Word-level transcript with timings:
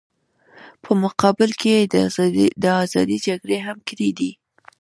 په 0.83 0.91
مقابل 1.03 1.49
کې 1.59 1.69
یې 1.75 1.83
د 2.63 2.65
ازادۍ 2.83 3.17
جګړې 3.27 3.57
هم 3.65 3.77
کړې 3.89 4.09
دي. 4.19 4.31